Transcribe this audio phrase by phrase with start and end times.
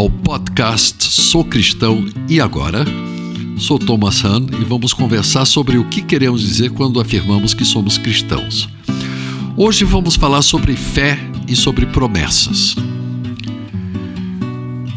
[0.00, 2.86] ao podcast Sou Cristão e Agora.
[3.58, 7.98] Sou Thomas Hahn e vamos conversar sobre o que queremos dizer quando afirmamos que somos
[7.98, 8.66] cristãos.
[9.58, 12.74] Hoje vamos falar sobre fé e sobre promessas.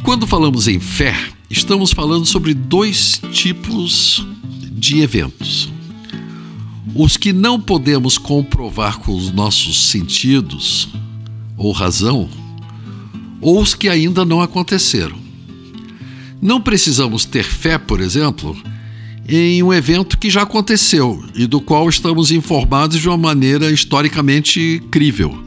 [0.03, 1.13] Quando falamos em fé,
[1.49, 4.25] estamos falando sobre dois tipos
[4.71, 5.69] de eventos.
[6.95, 10.87] Os que não podemos comprovar com os nossos sentidos
[11.57, 12.29] ou razão,
[13.43, 15.17] ou os que ainda não aconteceram.
[16.41, 18.55] Não precisamos ter fé, por exemplo,
[19.27, 24.81] em um evento que já aconteceu e do qual estamos informados de uma maneira historicamente
[24.89, 25.37] crível.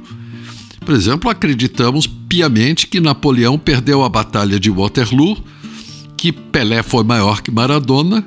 [0.84, 5.36] Por exemplo, acreditamos piamente que Napoleão perdeu a Batalha de Waterloo,
[6.16, 8.24] que Pelé foi maior que Maradona,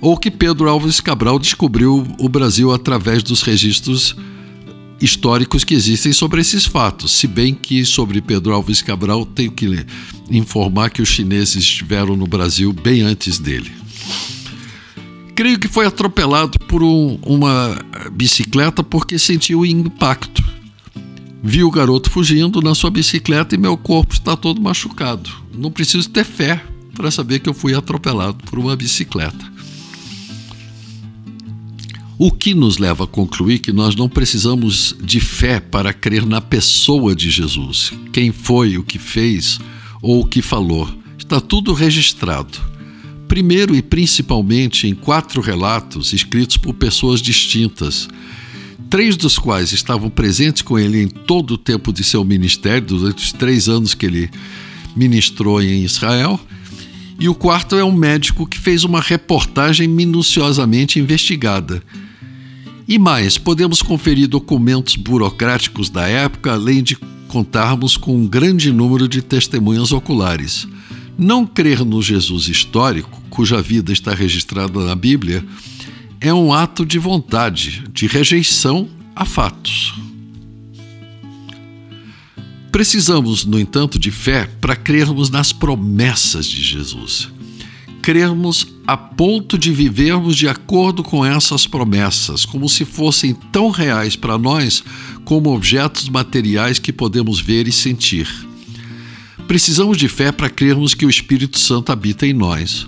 [0.00, 4.14] ou que Pedro Alves Cabral descobriu o Brasil através dos registros
[5.04, 7.12] históricos que existem sobre esses fatos.
[7.12, 9.84] Se bem que sobre Pedro Alves Cabral tenho que
[10.30, 13.70] informar que os chineses estiveram no Brasil bem antes dele.
[15.34, 17.76] Creio que foi atropelado por um, uma
[18.12, 20.42] bicicleta porque sentiu o impacto.
[21.42, 25.28] Vi o garoto fugindo na sua bicicleta e meu corpo está todo machucado.
[25.52, 29.53] Não preciso ter fé para saber que eu fui atropelado por uma bicicleta.
[32.16, 36.40] O que nos leva a concluir que nós não precisamos de fé para crer na
[36.40, 39.58] pessoa de Jesus, quem foi, o que fez
[40.00, 40.88] ou o que falou.
[41.18, 42.58] Está tudo registrado.
[43.26, 48.08] Primeiro e principalmente em quatro relatos escritos por pessoas distintas,
[48.88, 53.24] três dos quais estavam presentes com ele em todo o tempo de seu ministério, durante
[53.24, 54.30] os três anos que ele
[54.94, 56.38] ministrou em Israel.
[57.24, 61.82] E o quarto é um médico que fez uma reportagem minuciosamente investigada
[62.86, 69.08] e mais, podemos conferir documentos burocráticos da época, além de contarmos com um grande número
[69.08, 70.68] de testemunhas oculares.
[71.16, 75.42] Não crer no Jesus histórico, cuja vida está registrada na Bíblia,
[76.20, 79.94] é um ato de vontade, de rejeição a fatos.
[82.74, 87.30] Precisamos, no entanto, de fé para crermos nas promessas de Jesus
[88.02, 94.14] crermos a ponto de vivermos de acordo com essas promessas, como se fossem tão reais
[94.14, 94.84] para nós
[95.24, 98.28] como objetos materiais que podemos ver e sentir.
[99.48, 102.86] Precisamos de fé para crermos que o Espírito Santo habita em nós.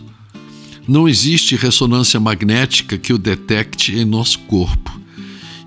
[0.87, 5.01] Não existe ressonância magnética que o detecte em nosso corpo.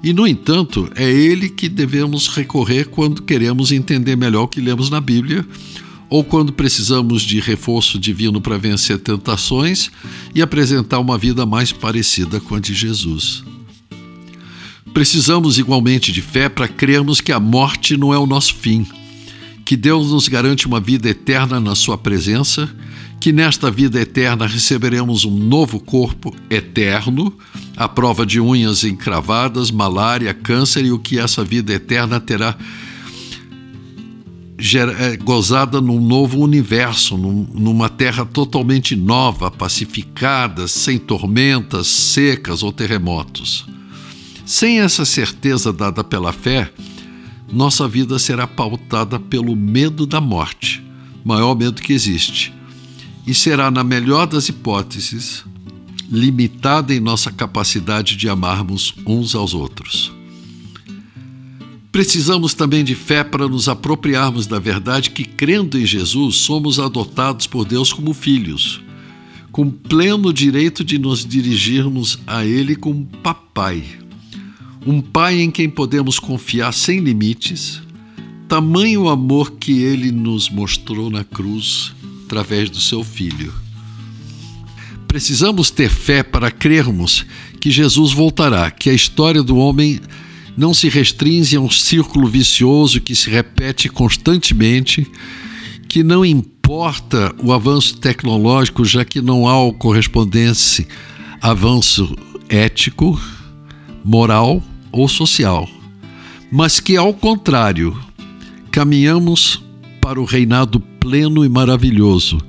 [0.01, 4.89] E, no entanto, é ele que devemos recorrer quando queremos entender melhor o que lemos
[4.89, 5.45] na Bíblia
[6.09, 9.91] ou quando precisamos de reforço divino para vencer tentações
[10.33, 13.43] e apresentar uma vida mais parecida com a de Jesus.
[14.93, 18.87] Precisamos igualmente de fé para crermos que a morte não é o nosso fim,
[19.63, 22.73] que Deus nos garante uma vida eterna na Sua presença,
[23.19, 27.33] que nesta vida eterna receberemos um novo corpo eterno,
[27.75, 32.55] à prova de unhas encravadas, malária, câncer e o que essa vida eterna terá
[34.99, 42.71] é, gozada num novo universo, num, numa terra totalmente nova, pacificada, sem tormentas, secas ou
[42.71, 43.65] terremotos.
[44.45, 46.71] Sem essa certeza dada pela fé,
[47.51, 50.83] nossa vida será pautada pelo medo da morte,
[51.23, 52.53] maior medo que existe,
[53.29, 55.45] e será, na melhor das hipóteses,
[56.11, 60.11] limitada em nossa capacidade de amarmos uns aos outros.
[61.91, 67.45] Precisamos também de fé para nos apropriarmos da verdade que, crendo em Jesus, somos adotados
[67.45, 68.81] por Deus como filhos,
[69.51, 73.83] com pleno direito de nos dirigirmos a Ele como papai.
[74.83, 77.79] Um pai em quem podemos confiar sem limites,
[78.47, 81.93] tamanho amor que Ele nos mostrou na cruz
[82.29, 83.51] através do seu Filho.
[85.07, 87.25] Precisamos ter fé para crermos
[87.59, 89.99] que Jesus voltará, que a história do homem
[90.55, 95.07] não se restringe a um círculo vicioso que se repete constantemente,
[95.87, 100.87] que não importa o avanço tecnológico, já que não há o correspondente
[101.41, 102.15] avanço
[102.47, 103.19] ético,
[104.05, 104.61] moral
[104.91, 105.67] ou social,
[106.51, 107.99] mas que, ao contrário,
[108.69, 109.63] caminhamos
[110.09, 112.39] para o reinado pleno e maravilhoso